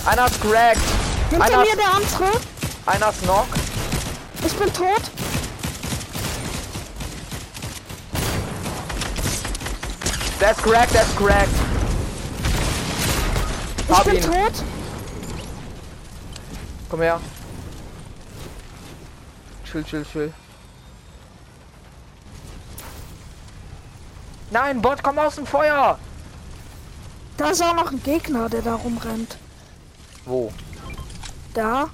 Einer 0.05 0.25
ist 0.25 0.41
cracked. 0.41 0.81
Hinter 1.29 1.45
Einer 1.45 1.57
mir 1.59 1.75
der 1.75 1.93
andere. 1.93 2.39
einer 2.87 3.09
ist 3.09 3.21
knock. 3.23 3.47
Ich 4.45 4.53
bin 4.55 4.73
tot. 4.73 5.01
Der 10.41 10.51
ist 10.51 10.61
cracked, 10.63 10.93
der 10.93 11.01
ist 11.03 11.17
cracked. 11.17 11.49
Ich 13.87 13.95
Hab 13.95 14.03
bin 14.05 14.15
ihn. 14.15 14.21
tot. 14.21 14.53
Komm 16.89 17.01
her. 17.01 17.19
Chill, 19.75 19.83
chill, 19.83 20.05
chill. 20.05 20.33
Nein, 24.49 24.81
Bot, 24.81 25.03
komm 25.03 25.19
aus 25.19 25.35
dem 25.35 25.45
Feuer. 25.45 25.99
Da 27.35 27.49
ist 27.49 27.61
auch 27.61 27.75
noch 27.75 27.91
ein 27.91 28.01
Gegner, 28.01 28.47
der 28.47 28.61
da 28.61 28.75
rumrennt. 28.75 29.35
Wo? 30.23 30.53
Da. 31.53 31.89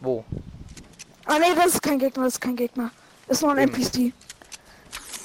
Wo? 0.00 0.24
Ah 1.26 1.40
nee, 1.40 1.52
das 1.56 1.74
ist 1.74 1.82
kein 1.82 1.98
Gegner, 1.98 2.22
das 2.22 2.34
ist 2.34 2.40
kein 2.40 2.54
Gegner. 2.54 2.92
Ist 3.26 3.42
nur 3.42 3.50
ein 3.50 3.58
Eben. 3.58 3.74
NPC. 3.74 4.12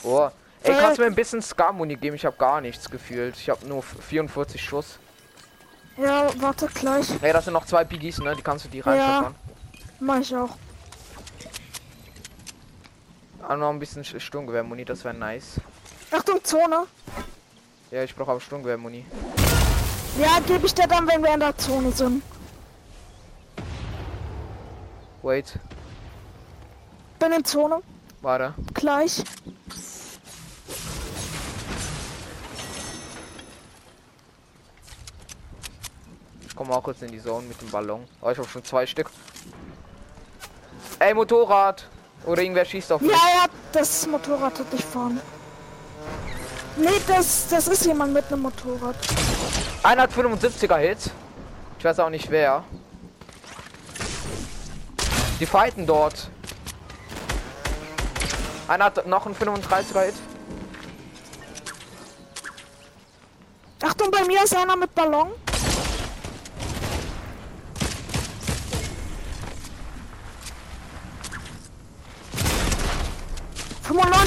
Oh. 0.02 0.28
Ey, 0.64 0.74
kannst 0.74 0.98
du 0.98 1.04
mir 1.04 1.08
ein 1.10 1.16
bisschen 1.16 1.40
Scar-Muni 1.40 1.98
geben? 1.98 2.16
Ich 2.16 2.26
habe 2.26 2.36
gar 2.38 2.62
nichts 2.62 2.90
gefühlt. 2.90 3.36
Ich 3.38 3.48
habe 3.48 3.64
nur 3.68 3.84
44 3.84 4.60
Schuss. 4.60 4.98
Ja, 5.98 6.30
warte 6.42 6.66
gleich. 6.74 7.10
Ey, 7.22 7.32
das 7.32 7.46
sind 7.46 7.54
noch 7.54 7.68
zwei 7.68 7.84
Piggies, 7.84 8.18
ne? 8.18 8.36
Die 8.36 8.42
kannst 8.42 8.66
du 8.66 8.70
die 8.70 8.80
Ja. 8.80 9.36
Mach 10.06 10.20
ich 10.20 10.36
auch. 10.36 10.50
Ah, 13.48 13.56
noch 13.56 13.70
ein 13.70 13.80
bisschen 13.80 14.04
Sch- 14.04 14.20
Sturmgewehr-Muni, 14.20 14.84
das 14.84 15.04
wäre 15.06 15.14
nice. 15.14 15.62
Achtung, 16.12 16.44
Zone. 16.44 16.88
Ja, 17.90 18.04
ich 18.04 18.14
brauche 18.14 18.32
aber 18.32 18.42
Sturmgewehr-Muni. 18.42 19.06
Ja, 20.20 20.40
gebe 20.46 20.66
ich 20.66 20.74
dir 20.74 20.88
dann, 20.88 21.08
wenn 21.08 21.24
wir 21.24 21.34
in 21.34 21.40
der 21.40 21.58
Zone 21.58 21.92
sind. 21.94 22.22
Wait, 25.22 25.58
Bin 27.20 27.32
in 27.32 27.46
Zone. 27.46 27.82
warte. 28.22 28.54
Gleich. 28.74 29.24
Ich 36.48 36.56
komme 36.56 36.74
auch 36.74 36.84
kurz 36.84 37.02
in 37.02 37.12
die 37.12 37.22
Zone 37.22 37.48
mit 37.48 37.60
dem 37.62 37.70
Ballon. 37.72 38.06
Oh, 38.22 38.30
ich 38.30 38.38
habe 38.38 38.48
schon 38.48 38.64
zwei 38.64 38.86
Stück. 38.86 39.10
Ey, 41.04 41.14
Motorrad! 41.14 41.86
Oder 42.26 42.44
irgendwer 42.44 42.64
schießt 42.64 42.94
auf 42.94 43.02
mich. 43.02 43.12
Ja, 43.12 43.18
ja, 43.18 43.46
das 43.74 44.08
Motorrad 44.08 44.58
hat 44.58 44.72
dich 44.72 44.86
vorne. 44.86 45.20
Nee, 46.78 47.02
das, 47.06 47.50
das 47.50 47.68
ist 47.68 47.86
jemand 47.86 48.14
mit 48.14 48.24
einem 48.32 48.44
Motorrad. 48.44 48.96
Einer 49.84 50.04
hat 50.04 50.14
75er 50.14 50.78
Hit. 50.78 51.12
Ich 51.78 51.84
weiß 51.84 52.00
auch 52.00 52.10
nicht 52.10 52.32
wer. 52.32 52.64
Die 55.42 55.46
fighten 55.46 55.86
dort. 55.86 56.30
Einer 58.70 58.86
hat 58.86 59.06
noch 59.06 59.26
einen 59.26 59.36
35er 59.36 60.06
Hit. 60.06 60.16
Achtung, 63.84 64.10
bei 64.10 64.24
mir 64.24 64.42
ist 64.42 64.56
einer 64.56 64.78
mit 64.78 64.96
Ballon. 64.96 65.34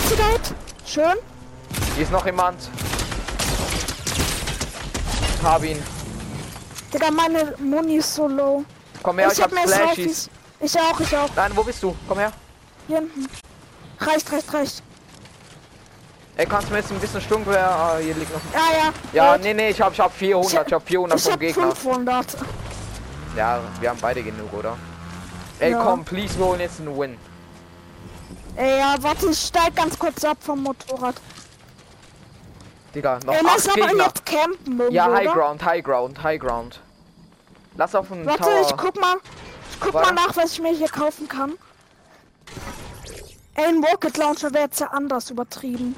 Hit. 0.08 0.54
Schön. 0.86 1.14
Hier 1.94 2.02
ist 2.04 2.12
noch 2.12 2.25
jemand. 2.25 2.56
Hab 5.42 5.64
ihn. 5.64 5.82
Digga, 6.92 7.10
meine 7.10 7.54
Muni 7.58 7.96
ist 7.96 8.14
so 8.14 8.28
low. 8.28 8.64
Komm 9.02 9.18
her, 9.18 9.28
ich, 9.30 9.38
ich 9.38 9.44
hab 9.44 9.52
hab. 9.54 9.66
Selfies. 9.68 10.30
Ich 10.60 10.78
auch, 10.78 10.98
ich 11.00 11.16
auch. 11.16 11.28
Nein, 11.34 11.52
wo 11.54 11.62
bist 11.62 11.82
du? 11.82 11.94
Komm 12.08 12.18
her. 12.18 12.32
Hier 12.86 12.98
hinten. 12.98 13.26
Reicht, 14.00 14.32
reicht, 14.32 14.54
reicht. 14.54 14.82
Ey, 16.36 16.46
kannst 16.46 16.68
du 16.68 16.72
mir 16.72 16.80
jetzt 16.80 16.92
ein 16.92 16.98
bisschen 17.00 17.20
Sturmgewehr? 17.20 17.68
Ah, 17.68 17.96
hier 18.00 18.14
liegt 18.14 18.32
noch. 18.32 18.40
Ja, 18.52 18.76
ja. 18.84 18.92
Ja, 19.12 19.32
Gut. 19.34 19.44
nee, 19.44 19.54
nee, 19.54 19.70
ich 19.70 19.80
hab, 19.80 19.92
ich 19.92 20.00
hab 20.00 20.12
400, 20.12 20.66
ich 20.66 20.72
hab 20.72 20.86
400 20.86 21.18
Ich 21.18 21.25
vom 21.25 21.32
hab 21.32 21.40
Gegner. 21.40 21.75
500. 21.76 22.26
Ja, 23.36 23.60
wir 23.80 23.90
haben 23.90 23.98
beide 24.00 24.22
genug, 24.22 24.52
oder? 24.52 24.76
Ey, 25.58 25.72
Ja. 25.72 25.82
komm, 25.82 26.04
please, 26.04 26.38
wir 26.38 26.44
holen 26.46 26.60
jetzt 26.60 26.78
einen 26.80 26.96
Win. 26.98 27.16
Ja, 28.56 28.96
warte, 29.00 29.26
ich 29.30 29.38
steig 29.38 29.75
ganz 29.76 29.98
kurz 29.98 30.25
ab 30.25 30.38
vom 30.40 30.62
Motorrad. 30.62 31.16
Digga, 32.94 33.18
noch 33.25 33.34
Ey, 33.34 33.40
lass 33.44 33.68
aber 33.68 33.86
Gegner. 33.88 34.04
jetzt 34.04 34.25
campen 34.25 34.78
irgendwo, 34.78 34.94
Ja, 34.94 35.12
High 35.12 35.26
oder? 35.28 35.34
Ground, 35.34 35.64
High 35.64 35.84
Ground, 35.84 36.22
High 36.22 36.40
Ground. 36.40 36.80
Lass 37.76 37.94
auf 37.94 38.08
den 38.08 38.25
Warte, 38.25 38.42
Tower. 38.42 38.60
ich 38.62 38.76
guck 38.76 38.98
mal. 38.98 39.16
Ich 39.72 39.80
guck 39.80 39.92
Warte. 39.92 40.14
mal 40.14 40.26
nach, 40.26 40.36
was 40.36 40.52
ich 40.52 40.60
mir 40.62 40.75
hier 40.75 40.88
kaufen 40.88 41.28
kann. 41.28 41.52
Ey, 43.54 43.64
ein 43.66 43.84
Rocket 43.84 44.16
Launcher 44.16 44.52
wäre 44.54 44.64
jetzt 44.64 44.80
ja 44.80 44.86
anders 44.88 45.30
übertrieben. 45.30 45.94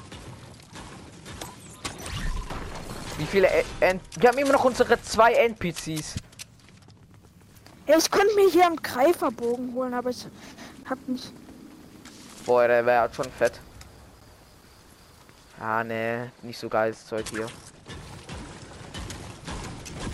Wie 3.18 3.26
viele 3.26 3.48
N 3.80 4.00
Wir 4.18 4.28
haben 4.30 4.38
immer 4.38 4.52
noch 4.52 4.64
unsere 4.64 5.00
zwei 5.02 5.32
NPCs. 5.34 6.14
Ich 7.86 8.10
könnte 8.10 8.34
mir 8.34 8.48
hier 8.50 8.66
einen 8.66 8.76
Greiferbogen 8.82 9.72
holen, 9.74 9.94
aber 9.94 10.10
ich 10.10 10.26
hab 10.88 10.98
nicht. 11.08 11.32
Boah, 12.49 12.67
der 12.67 12.87
wäre 12.87 13.02
halt 13.02 13.14
schon 13.14 13.31
fett. 13.31 13.61
Ah, 15.61 15.85
ne, 15.85 16.33
nicht 16.40 16.59
so 16.59 16.71
geiles 16.71 17.07
Zeug 17.07 17.26
hier. 17.28 17.47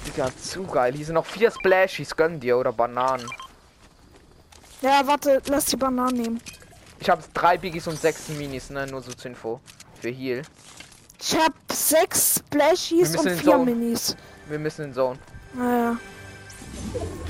Digga, 0.05 0.29
zu 0.43 0.65
geil. 0.65 0.95
Hier 0.95 1.07
sind 1.07 1.15
noch 1.15 1.27
vier 1.27 1.53
Splashies, 1.53 2.17
gönn 2.17 2.41
dir, 2.41 2.59
oder 2.59 2.73
Bananen. 2.73 3.25
Ja, 4.83 5.07
warte, 5.07 5.41
lass 5.47 5.67
die 5.67 5.77
Bananen 5.77 6.17
nehmen. 6.21 6.41
Ich 6.99 7.09
habe 7.09 7.23
drei 7.33 7.57
Biggies 7.57 7.87
und 7.87 8.01
sechs 8.01 8.29
Minis, 8.31 8.69
ne, 8.69 8.85
nur 8.89 9.01
so 9.01 9.13
zur 9.13 9.31
Info. 9.31 9.61
Für 10.01 10.11
Heal. 10.11 10.43
Ich 11.21 11.37
hab 11.37 11.53
sechs 11.71 12.41
Splashies 12.41 13.15
und 13.15 13.31
vier. 13.31 13.59
Minis. 13.59 14.17
Wir 14.49 14.59
müssen 14.59 14.87
in 14.87 14.93
Zone. 14.95 15.21
Naja. 15.53 15.97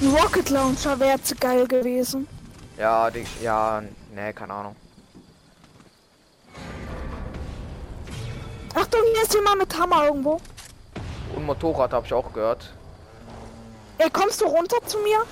Ein 0.00 0.16
Rocket 0.16 0.48
Launcher 0.48 0.98
wäre 0.98 1.10
jetzt 1.18 1.38
geil 1.38 1.68
gewesen. 1.68 2.26
Ja, 2.78 3.10
die, 3.10 3.26
ja, 3.42 3.82
ne, 4.14 4.32
keine 4.32 4.54
Ahnung. 4.54 4.76
Achtung, 8.84 9.00
hier 9.14 9.22
ist 9.22 9.32
jemand 9.32 9.58
mit 9.60 9.78
Hammer 9.78 10.04
irgendwo. 10.04 10.38
Und 11.34 11.46
Motorrad 11.46 11.94
habe 11.94 12.04
ich 12.04 12.12
auch 12.12 12.30
gehört. 12.34 12.70
Ey, 13.96 14.10
kommst 14.10 14.42
du 14.42 14.44
runter 14.44 14.76
zu 14.84 14.98
mir? 14.98 15.22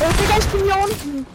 Ey, 0.00 0.12
Digga, 0.12 0.38
ich 0.38 0.46
bin 0.48 0.64
hier 0.64 0.76
unten. 0.84 1.26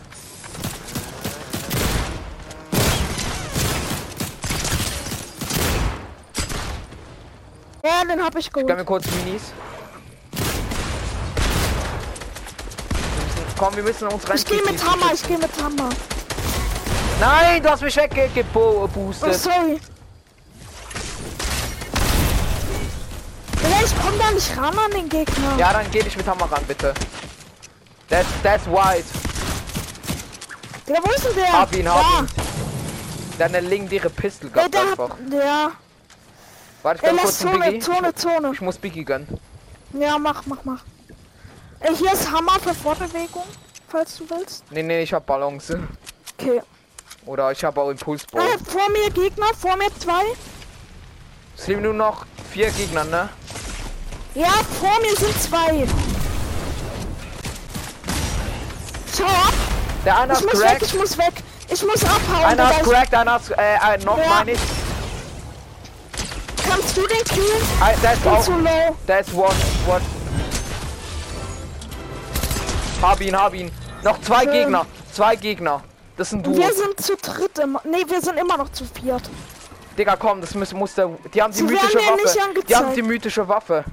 Ja, 7.83 8.03
den 8.03 8.23
hab 8.23 8.35
ich 8.35 8.51
geholt. 8.53 8.77
mir 8.77 8.85
kurz 8.85 9.05
Minis. 9.25 9.41
Komm, 13.57 13.75
wir 13.75 13.83
müssen 13.83 14.07
uns 14.07 14.29
rein. 14.29 14.35
Ich 14.35 14.45
gehe 14.45 14.61
mit 14.61 14.85
Hammer, 14.85 15.13
ich 15.13 15.27
gehe 15.27 15.39
mit 15.39 15.63
Hammer. 15.63 15.89
Nein, 17.19 17.63
du 17.63 17.69
hast 17.69 17.81
mich 17.81 17.97
Oh, 17.97 18.01
weggeboostet. 18.15 19.35
sorry. 19.35 19.79
Digga, 23.57 23.77
ich 23.85 23.93
komm 24.03 24.17
da 24.19 24.31
nicht 24.31 24.57
ran 24.57 24.77
an 24.77 24.91
den 24.91 25.07
Gegner. 25.09 25.57
Ja, 25.57 25.73
dann 25.73 25.89
geh 25.91 26.01
dich 26.03 26.17
mit 26.17 26.27
Hammer 26.27 26.51
ran, 26.51 26.63
bitte. 26.67 26.93
That's, 28.09 28.27
that's 28.43 28.65
white. 28.67 29.05
Digga, 30.87 30.99
wo 31.03 31.11
ist 31.11 31.25
denn 31.25 31.35
der? 31.35 31.51
Hab 31.53 31.75
ihn, 31.75 31.87
hab 31.89 32.01
da. 32.01 32.19
ihn. 32.19 32.27
Deine 33.37 33.59
legendäre 33.61 34.09
Pistol 34.09 34.49
gehabt 34.49 34.73
der 34.73 34.81
einfach. 34.81 35.09
hat, 35.09 35.17
ja. 35.31 35.71
Warte, 36.83 37.05
ich 37.05 37.11
lass 37.13 37.21
kurz 37.23 37.39
Zone, 37.39 37.59
Biggie. 37.65 37.79
Zone, 37.79 38.13
Zone. 38.15 38.51
Ich 38.53 38.61
muss 38.61 38.77
Biggie 38.77 39.03
gönnen. 39.03 39.27
Ja, 39.93 40.17
mach, 40.19 40.45
mach, 40.45 40.63
mach. 40.63 40.83
Ey, 41.79 41.95
hier 41.95 42.13
ist 42.13 42.29
Hammer 42.31 42.59
für 42.59 42.73
Fortbewegung, 42.73 43.43
falls 43.87 44.17
du 44.17 44.29
willst. 44.29 44.63
Nee, 44.71 44.83
nee, 44.83 45.01
ich 45.03 45.13
hab 45.13 45.25
Ballons. 45.25 45.71
Okay. 46.37 46.61
Oder 47.25 47.51
ich 47.51 47.63
habe 47.63 47.81
auch 47.81 47.89
Impulsball. 47.89 48.41
Äh, 48.41 48.57
vor 48.69 48.89
mir 48.91 49.09
Gegner, 49.11 49.47
vor 49.59 49.75
mir 49.77 49.87
zwei. 49.99 50.23
Es 51.57 51.67
leben 51.67 51.81
nur 51.81 51.93
noch 51.93 52.25
vier 52.51 52.69
Gegner, 52.71 53.03
ne? 53.05 53.29
Ja, 54.35 54.51
vor 54.79 54.99
mir 55.01 55.15
sind 55.15 55.41
zwei. 55.41 55.87
Schau 59.17 59.23
ab. 59.23 59.53
Der 60.05 60.19
eine 60.19 60.33
Ich 60.33 60.43
muss 60.43 60.53
weg, 60.53 60.61
cracked. 60.67 60.81
ich 60.83 60.93
muss 60.95 61.17
weg. 61.17 61.33
Ich 61.69 61.83
muss 61.83 62.03
abhauen. 62.03 62.45
Einer 62.45 62.69
ist 62.71 62.83
cracked, 62.83 63.13
einer 63.15 63.37
ist, 63.37 63.49
äh, 63.51 63.75
äh, 63.75 63.97
noch 64.05 64.17
Ja. 64.17 64.29
meine 64.29 64.51
ich. 64.51 64.59
Kannst 66.69 66.97
du 66.97 67.07
den 67.07 67.23
killen? 67.23 67.61
Ein- 67.81 68.01
Der 68.01 68.13
ist 68.13 68.27
auch, 68.27 68.43
zu 68.43 68.51
low. 68.51 68.95
der 69.07 69.19
ist 69.21 69.33
one, 69.33 69.55
one. 69.87 70.01
Hab 73.01 73.21
ihn, 73.21 73.35
hab 73.35 73.53
ihn. 73.53 73.71
Noch 74.03 74.19
zwei 74.21 74.43
Schön. 74.43 74.51
Gegner, 74.51 74.85
zwei 75.13 75.35
Gegner. 75.35 75.83
Das 76.17 76.29
sind 76.29 76.45
du. 76.45 76.55
Wir 76.55 76.73
sind 76.73 76.99
zu 76.99 77.15
dritt 77.17 77.59
immer. 77.59 77.81
Nee, 77.83 78.03
wir 78.07 78.21
sind 78.21 78.37
immer 78.37 78.57
noch 78.57 78.69
zu 78.71 78.85
viert. 78.85 79.23
Digga, 79.97 80.15
komm, 80.15 80.41
das 80.41 80.53
muss, 80.55 80.73
muss 80.73 80.93
der. 80.95 81.09
Die 81.33 81.41
haben 81.41 81.51
die 81.51 81.57
Sie 81.59 81.63
mythische 81.63 81.97
mir 81.97 82.15
nicht 82.15 82.35
Waffe. 82.35 82.63
Die 82.67 82.75
haben 82.75 82.93
die 82.95 83.01
mythische 83.01 83.47
Waffe. 83.47 83.85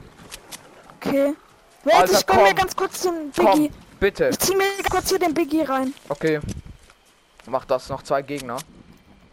Okay. 1.00 1.34
Wait, 1.84 1.94
Alter, 1.94 2.18
ich 2.18 2.26
komm 2.26 2.36
mir 2.38 2.46
komm. 2.48 2.54
ganz 2.56 2.76
kurz 2.76 3.02
den 3.02 3.32
Komm, 3.36 3.46
Biggie. 3.52 3.72
bitte. 3.98 4.28
Ich 4.28 4.38
zieh 4.38 4.54
mir 4.56 4.64
kurz 4.88 5.08
hier 5.08 5.18
den 5.18 5.34
Biggie 5.34 5.62
rein. 5.62 5.92
Okay. 6.08 6.40
Mach 7.46 7.64
das, 7.64 7.88
noch 7.88 8.02
zwei 8.02 8.22
Gegner. 8.22 8.56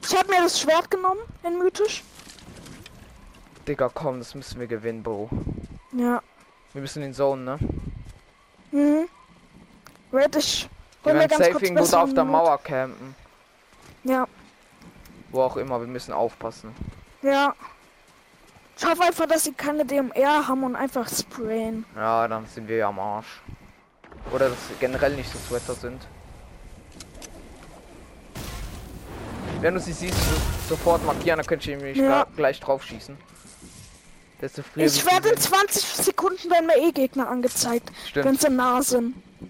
Ich 0.04 0.16
hab 0.16 0.28
mir 0.28 0.42
das 0.42 0.60
Schwert 0.60 0.90
genommen, 0.90 1.20
in 1.44 1.60
mythisch. 1.60 2.04
Digga, 3.68 3.90
komm, 3.94 4.18
das 4.18 4.34
müssen 4.34 4.60
wir 4.60 4.66
gewinnen, 4.66 5.04
Bro. 5.04 5.30
Ja. 5.92 6.24
Wir 6.74 6.82
müssen 6.82 7.04
in 7.04 7.14
Zone, 7.14 7.44
ne? 7.44 7.60
Mhm. 8.72 9.06
Wait, 10.12 10.36
ich 10.36 10.68
Wir 11.04 11.14
werden 11.16 11.38
safe 11.38 11.66
irgendwo 11.66 11.96
auf 11.98 12.14
der. 12.14 12.26
Mauer 12.26 12.58
campen. 12.62 13.16
Ja. 14.04 14.28
Wo 15.32 15.42
auch 15.42 15.58
immer, 15.58 15.80
wir 15.80 15.88
müssen 15.88 16.14
aufpassen. 16.14 16.74
Ja. 17.22 17.54
Ich 18.78 18.86
hoffe 18.86 19.04
einfach, 19.04 19.26
dass 19.28 19.44
sie 19.44 19.54
keine 19.54 19.86
DMR 19.86 20.48
haben 20.48 20.64
und 20.64 20.76
einfach 20.76 21.08
sprayen. 21.10 21.86
Ja, 21.96 22.28
dann 22.28 22.46
sind 22.48 22.68
wir 22.68 22.78
ja 22.78 22.88
am 22.90 23.00
Arsch. 23.00 23.42
Oder 24.34 24.50
dass 24.50 24.58
generell 24.80 25.16
nicht 25.16 25.32
so 25.32 25.38
Sweater 25.38 25.74
sind. 25.74 26.02
Wenn 29.62 29.74
du 29.74 29.80
sie 29.82 29.92
siehst, 29.92 30.16
so- 30.16 30.76
sofort 30.76 31.06
markieren, 31.06 31.38
dann 31.38 31.46
könnte 31.46 31.70
ich 31.70 31.78
nämlich 31.78 31.98
Ja. 31.98 32.26
gleich 32.38 32.60
drauf 32.62 32.84
schießen. 32.84 33.18
Desto 34.42 34.64
früher 34.64 34.86
Ich 34.86 35.06
werde 35.06 35.30
in 35.30 35.38
sie 35.38 35.50
20 35.50 35.84
Sekunden 35.84 36.50
werden 36.50 36.68
mir 36.68 36.78
eh 36.78 36.92
Gegner 36.94 37.28
angezeigt, 37.28 37.92
Stimmt. 38.08 38.26
wenn 38.26 38.38
sie 38.38 38.50
nah 38.50 38.82
sind. 38.82 39.14
sehen. 39.14 39.24
Wir 39.42 39.50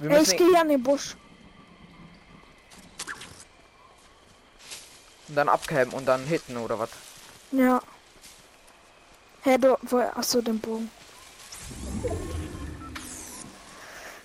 Ey, 0.00 0.22
ich 0.22 0.36
gehe 0.36 0.48
hier 0.48 0.60
an 0.60 0.68
den 0.68 0.82
Busch. 0.82 1.16
dann 5.28 5.48
abcampen 5.48 5.92
und 5.98 6.06
dann 6.06 6.24
hitten 6.24 6.56
oder 6.56 6.78
was? 6.78 6.90
Ja. 7.50 7.80
Hä, 9.42 9.58
du, 9.58 9.76
wo, 9.82 9.98
achso, 9.98 10.40
den 10.40 10.60
Bogen. 10.60 10.90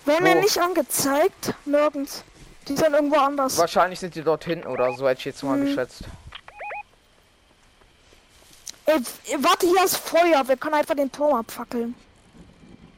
Werden 0.04 0.24
mir 0.24 0.36
Wo? 0.36 0.40
nicht 0.40 0.58
angezeigt, 0.58 1.54
nirgends. 1.64 2.24
Die 2.68 2.76
sind 2.76 2.92
irgendwo 2.94 3.16
anders. 3.16 3.58
Wahrscheinlich 3.58 4.00
sind 4.00 4.14
die 4.14 4.22
dort 4.22 4.44
hinten 4.44 4.66
oder 4.68 4.92
so 4.94 5.08
hätte 5.08 5.18
ich 5.20 5.24
jetzt 5.24 5.42
mal 5.42 5.58
Hm. 5.58 5.66
geschätzt. 5.66 6.04
Ey, 8.86 9.00
warte, 9.38 9.66
hier 9.66 9.84
ist 9.84 9.96
Feuer. 9.96 10.46
Wir 10.46 10.56
können 10.56 10.74
einfach 10.74 10.94
den 10.96 11.10
Turm 11.10 11.34
abfackeln. 11.36 11.94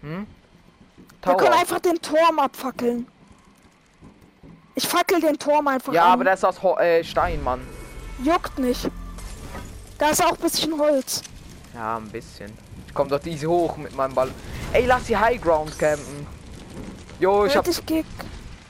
Hm? 0.02 0.26
Wir 1.24 1.34
können 1.36 1.50
Tower. 1.52 1.60
einfach 1.60 1.80
den 1.80 2.00
Turm 2.02 2.38
abfackeln. 2.38 3.06
Ich 4.74 4.86
fackel 4.86 5.20
den 5.20 5.38
Turm 5.38 5.68
einfach 5.68 5.92
Ja, 5.92 6.06
an. 6.06 6.12
aber 6.12 6.24
das 6.24 6.40
ist 6.40 6.44
aus 6.44 6.62
Ho 6.62 6.76
äh, 6.78 7.02
Stein, 7.04 7.42
Mann. 7.42 7.60
Juckt 8.22 8.58
nicht. 8.58 8.90
Da 9.98 10.10
ist 10.10 10.22
auch 10.24 10.32
ein 10.32 10.38
bisschen 10.38 10.78
Holz. 10.78 11.22
Ja, 11.74 11.96
ein 11.96 12.08
bisschen. 12.08 12.52
Ich 12.86 12.94
komm 12.94 13.08
dort 13.08 13.26
easy 13.26 13.46
hoch 13.46 13.76
mit 13.76 13.94
meinem 13.96 14.14
Ball. 14.14 14.30
Ey, 14.72 14.86
lass 14.86 15.04
die 15.04 15.16
High 15.16 15.40
Ground 15.40 15.78
campen. 15.78 16.26
Jo, 17.20 17.44
ich 17.46 17.56
hab. 17.56 17.64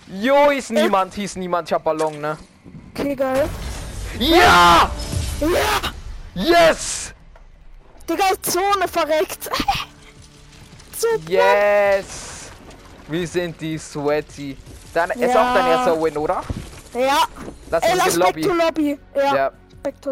Jo, 0.06 0.50
ist 0.50 0.70
niemand, 0.70 1.14
hieß 1.14 1.36
niemand, 1.36 1.68
ich 1.68 1.72
hab 1.72 1.82
Ballon, 1.82 2.20
ne? 2.20 2.36
Okay, 2.94 3.16
geil. 3.16 3.48
Ja! 4.18 4.90
Ja! 5.40 5.92
Yes! 6.34 7.14
Digga, 8.08 8.24
Zone 8.42 8.86
verreckt. 8.86 9.44
Super. 10.96 11.30
Yes! 11.30 12.33
Wir 13.08 13.26
sind 13.26 13.60
die 13.60 13.76
Sweaty. 13.78 14.56
Dann 14.92 15.10
ist 15.10 15.20
Ja. 15.34 15.50
auch 15.50 15.54
dein 15.54 15.66
erster 15.66 16.02
Win, 16.02 16.16
oder? 16.16 16.42
Ja. 16.94 17.24
Lass 17.70 17.82
Ey, 17.84 17.92
uns 17.92 18.04
lass 18.04 18.18
back 18.18 18.26
Lobby. 18.26 18.42
to 18.42 18.52
Lobby. 18.54 18.98
Ja. 19.16 19.34
Ja. 19.34 19.52
Back 19.82 19.94
to 20.00 20.00